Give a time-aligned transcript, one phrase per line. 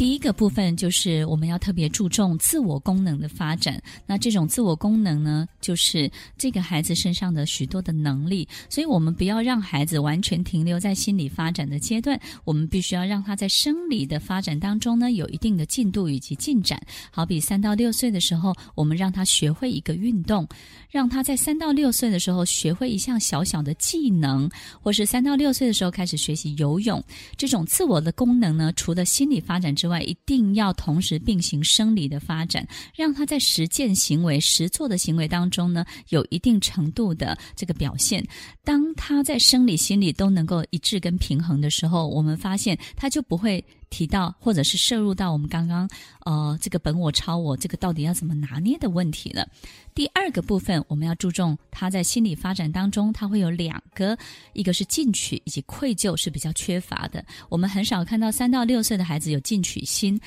[0.00, 3.78] 第一个部分就是我们要特别注重自我功能的发展。
[4.06, 8.48] 那这种自我功能呢，就是这个孩子身上的许多的能力。
[8.70, 16.80] 所以，我们不要让孩子完全停留在心理发展的阶段，我们必须要让他在生理的发展当中呢，有一定的进度以及进展。
[17.10, 20.48] 好比三到六岁的时候，我们让他学会一个运动，
[20.88, 27.04] 让他在三到六岁的时候学会一项小小的技能，或是三到六岁的时候开始学习游泳。
[27.36, 38.24] 这种自我的功能呢，除了心理发展之外，一定要同时并行生理的发展，让他在实践行为、实做的行为当中呢，有一定程度的这个表现。
[38.62, 45.88] 当他在生理、心理都能够一致跟平衡的时候，我们发现他就不会提到或者是摄入到我们刚刚
[46.24, 49.46] 呃这个本我、超我这个到底要怎么拿捏的问题了。
[49.94, 54.16] 第二个部分，我们要注重他在心理发展当中，他会有两个，
[54.54, 57.22] 一个是进取以及愧疚是比较缺乏的。
[57.48, 60.18] 我们很少看到三到六岁的孩子有进取心。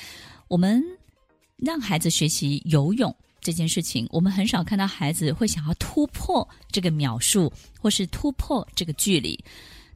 [0.50, 0.84] 我们
[1.56, 9.42] 让孩子学习游泳这件事情，我们很少看到孩子会想要突破这个秒数，或是突破这个距离。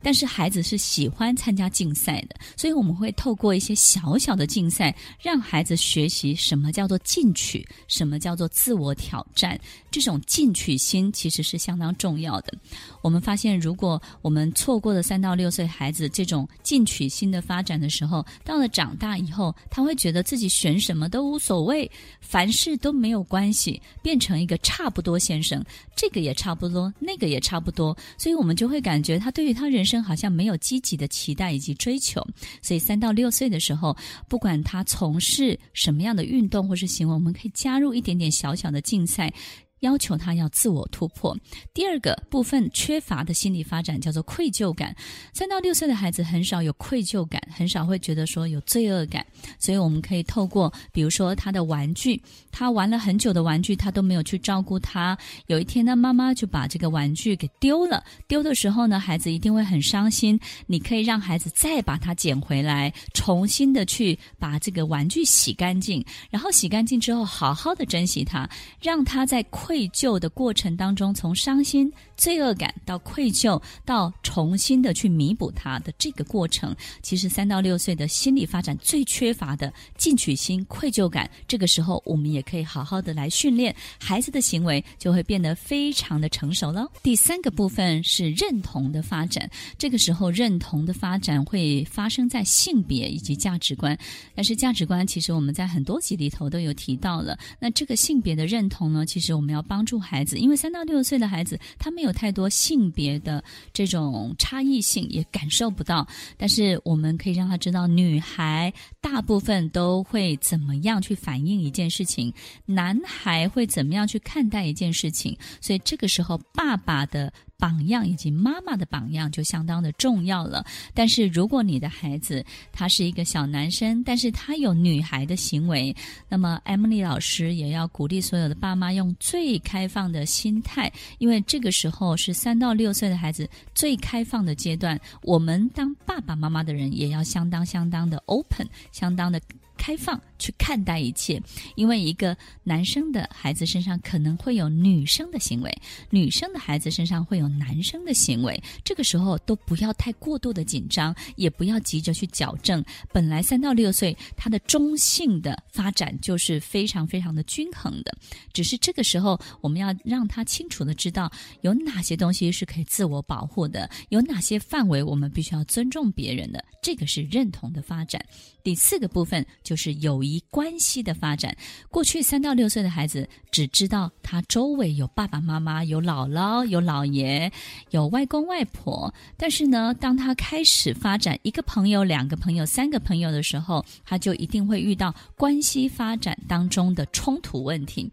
[0.01, 9.59] 但是孩子是喜欢参加竞赛的，所以我们会透过一些小小的竞赛，让孩子学习什么叫做进取，什么叫做自我挑战。
[9.89, 12.53] 这种进取心其实是相当重要的。
[13.01, 21.89] 我们发现，如果我们错过了三到六岁孩子这种进取心的发展的时候，到了长大以后，他会觉得自己选什么都无所谓，
[22.21, 25.63] 凡事都没有关系，变成一个差不多先生，
[25.95, 32.21] 这个也差不多，那个也差不多，所以我们就会感觉他对于他人生好像没有积极的期待以及追求。
[32.61, 33.95] 所以三到六岁的时候，
[34.27, 39.33] 不管他从事什么样的运动或是行为，我们可以加入一点点小小的竞赛。
[39.81, 41.37] 要求他要自我突破。
[41.73, 44.95] 第二个部分缺乏的心理发展叫做愧疚感。
[45.33, 49.25] 三到六岁的孩子很少有愧疚感，很少会觉得说有罪恶感。
[49.59, 55.17] 所以我们可以透过，比如说他的玩具，他玩了很久的玩具，他都没有去照顾他。
[55.47, 58.03] 有一天呢，妈妈就把这个玩具给丢了。
[58.27, 60.39] 丢的时候呢，孩子一定会很伤心。
[60.65, 68.49] 你可以让孩子再把它捡回来，重新的去把这个玩具洗干净，然后洗干净之后，好好的珍惜它，
[68.81, 69.43] 让他在。
[69.67, 86.89] 愧疚的过程当中，从伤心、罪恶感到愧疚，到重新的去弥补它的这个过程，其实三到六岁的心理发展最缺乏的进取心、愧疚感，这个时候我们也可以好好的来训练孩子的行为，就会变得非常的成熟了。
[87.03, 93.97] 第三个部分是认同的发展，这个时候认同的发展会发生在性别以及价值观，
[94.33, 97.37] 但是价值观其实我们在很多集里头都有提到了。
[97.59, 99.56] 那这个性别的认同呢，其实我们要。
[99.57, 106.07] 要帮助孩子，因为三到六岁的孩子，他没有太多性别的这种差异性，也感受不到。
[106.37, 112.33] 但是我们可以让他知道，女孩大部分都会怎么样去反映一件事情，
[112.65, 115.37] 男孩会怎么样去看待一件事情。
[115.59, 117.33] 所以这个时候，爸爸的。
[117.57, 120.65] 榜样以及妈妈的榜样就相当的重要了。
[120.93, 125.95] 但是如果你的孩子他是一个小男生，但是他有女孩的行为，
[126.29, 134.99] 那么 Emily 老师也要鼓励所有的爸妈用最开放的心态，因为这个时候是三到六岁的孩子最开放的阶段。
[135.23, 139.41] 我们当爸爸妈妈的人也要相当相当的 open，相当的。
[139.79, 141.41] 开放去看待一切，
[141.75, 145.75] 因为一个男生的孩子身上可能会有女生的行为，
[146.09, 148.61] 女生的孩子身上会有男生的行为。
[148.83, 152.83] 这个时候都不要太过度的紧张，也不要急着去矫正。
[153.11, 158.17] 本来三到六岁他的中性的发展就是非常非常的均衡的，
[158.53, 161.31] 只是这个时候我们要让他清楚的知道
[161.61, 166.63] 有哪些东西是可以自我保护的，有哪些范围我们必须要尊重别人的。
[166.81, 168.23] 这个是认同的发展。
[168.63, 171.55] 第四个部分就是友关系的发展。
[171.89, 177.51] 过去三到六岁的孩子只知道他周围有爸爸妈妈、有姥姥、有姥爷、
[177.91, 188.11] 有外公外婆，但是呢，当他开始发展一个朋友、两个朋友、三个朋友的时候，他就一定会遇到关系发展当中的冲突问题。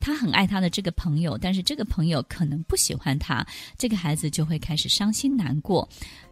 [0.00, 3.46] 他很爱他的这个朋友，但是这个朋友可能不喜欢他，
[3.78, 5.88] 这个孩子就会开始伤心难过。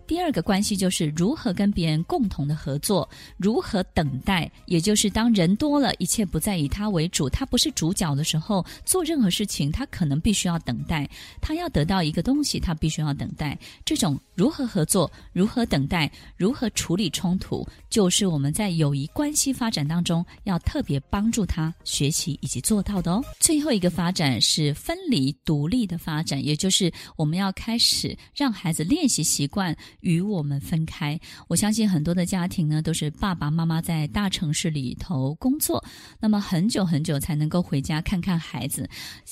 [0.06, 11.08] 第二个关系就是如何跟别人共同的合作，如何等待，也就是当人多了，一切不再以他为主，他不是主角的时候，做任何事情他可能必须要等待，
[11.40, 13.58] 他要得到一个东西，他必须要等待。
[13.84, 23.25] 这种如何合作，如何等待，如何处理冲突，就是我们在友谊关系发展当中要特别帮助他学习以及做到的哦。
[23.40, 29.75] 最后一个发展是分离独立的发展，也就是我们要开始让孩子练习习惯。
[30.02, 31.19] 与我们分开。
[31.49, 35.82] 我相信很多的家庭呢，都是爸爸妈妈在大城市里头工作，
[36.20, 38.88] 那么很久很久才能够回家看看孩子。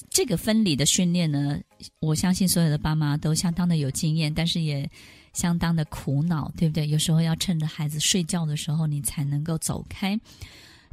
[0.08, 1.61] 这个分离的训练呢，
[2.00, 4.88] 我相信所有的爸妈都相当的有经验，但是也
[5.32, 6.88] 相当的苦恼，对不对？
[6.88, 10.19] 有时候要趁着孩子睡觉的时候，你才能够走开。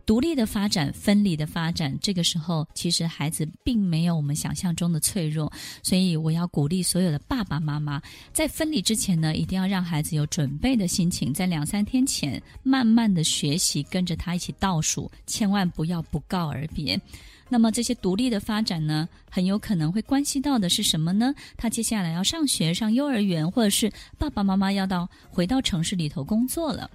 [0.08, 5.52] 独立的发展，分离的发展，这个时候其实孩子并没有我们想象中的脆弱，
[5.84, 8.02] 所以我要鼓励所有的爸爸妈妈，
[8.32, 16.98] 在分离之前呢，一定要让孩子有准备的心情，在两三天前慢慢的学习，跟着他一起倒数，千万不要不告而别。
[17.50, 21.36] 那么这些独立的发展呢，很有可能会关系到的是什么呢？
[21.58, 26.90] 他接下来要上学、上幼儿园，或者是爸爸妈妈要到回到城市里头工作了。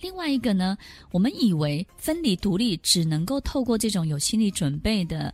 [0.00, 0.76] 另外一个呢，
[1.10, 5.32] 我们以为分离独立只能够透过这种有心理准备的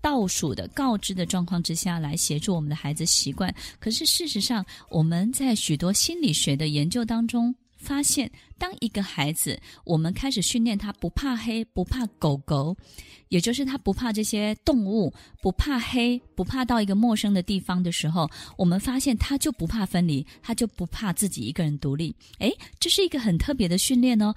[0.00, 3.54] 倒数的告知的状况之下来协助我们的孩子习惯。
[3.80, 12.74] 可是事实上，我们在许多心理学的研究当中发现，当一个孩子我们开始训练他不怕黑、不怕狗狗。
[13.28, 22.14] 也就是他不怕这些动物，不怕黑，不怕到一个陌生的地方的时候，我们发现他就不怕分离，他就不怕自己一个人独立。
[22.38, 24.32] 诶，这是一个很特别的训练哦。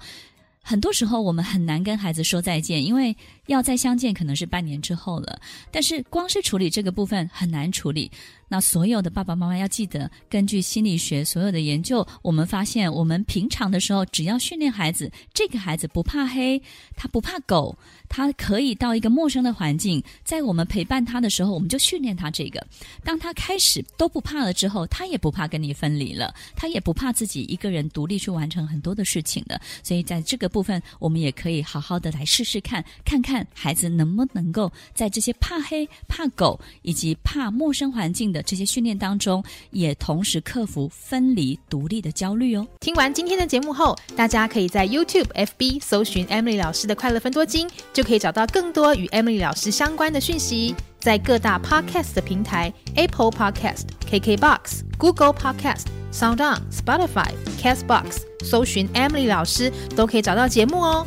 [0.60, 3.16] 很多时候我们很难跟孩子说再见，因为
[3.48, 5.38] 要再相见可能是半年之后了。
[5.70, 8.10] 但是光是处理这个部分很难处理。
[8.50, 16.58] 那所有的爸爸妈妈要记得，根据心理学所有的研究，我们发现，我们平常的时候，只要训练孩子，这个孩子不怕黑，
[16.96, 17.76] 他不怕狗，
[18.08, 22.66] 他可以到一个陌生的环境，在我们陪伴他的时候，我们就训练他这个。
[23.04, 29.60] 当他开始都不怕了之后，他也不怕跟你分离了，他也不怕自己一个人独立去完成很多的事情的。
[29.82, 38.42] 所以在这个部分，我们也可以好好的来试试看看，看看孩子能不能够在这些怕黑、怕狗以及怕陌生环境的。
[38.42, 42.66] 这些训练当中，也同时克服分离独立的焦虑哦。
[42.80, 50.74] 听完今天的节目后，大家可以在 YouTube、FB 搜寻 Emily 老师的快乐分多金，就可以找到更多与 Emily 老师相关的讯息。
[50.98, 57.30] 在各大 Podcast 的平台，Apple Podcast、KKBox、Google Podcast、SoundOn、Spotify、
[57.60, 61.06] Castbox，搜寻 Emily 老师都可以找到节目哦。